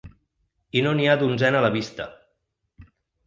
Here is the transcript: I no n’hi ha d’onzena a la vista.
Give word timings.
I 0.79 0.81
no 0.85 0.93
n’hi 0.99 1.05
ha 1.11 1.17
d’onzena 1.23 1.59
a 1.59 1.63
la 1.67 1.71
vista. 1.77 2.09